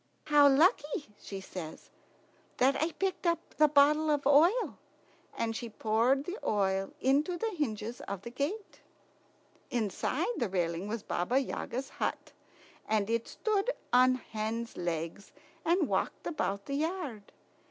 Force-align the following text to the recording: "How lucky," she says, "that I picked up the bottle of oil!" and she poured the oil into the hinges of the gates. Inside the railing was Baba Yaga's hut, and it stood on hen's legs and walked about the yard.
"How 0.25 0.49
lucky," 0.49 1.09
she 1.19 1.39
says, 1.39 1.91
"that 2.57 2.75
I 2.81 2.91
picked 2.93 3.27
up 3.27 3.53
the 3.57 3.67
bottle 3.67 4.09
of 4.09 4.25
oil!" 4.25 4.79
and 5.37 5.55
she 5.55 5.69
poured 5.69 6.23
the 6.25 6.39
oil 6.43 6.91
into 6.99 7.37
the 7.37 7.51
hinges 7.51 8.01
of 8.07 8.23
the 8.23 8.31
gates. 8.31 8.79
Inside 9.69 10.25
the 10.37 10.49
railing 10.49 10.87
was 10.87 11.03
Baba 11.03 11.37
Yaga's 11.37 11.89
hut, 11.89 12.31
and 12.87 13.11
it 13.11 13.27
stood 13.27 13.69
on 13.93 14.15
hen's 14.15 14.75
legs 14.75 15.33
and 15.63 15.87
walked 15.87 16.25
about 16.25 16.65
the 16.65 16.77
yard. 16.77 17.31